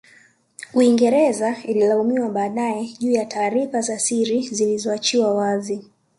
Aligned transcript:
Uingereza 0.73 1.55
Ililaumiwa 1.63 2.29
baadae 2.29 2.85
juu 2.99 3.11
ya 3.11 3.25
taarifa 3.25 3.81
za 3.81 3.99
siri 3.99 4.41
zilizo 4.41 4.91
achiwa 4.93 5.35
wazi 5.35 5.83